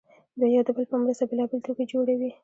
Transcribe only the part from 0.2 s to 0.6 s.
دوی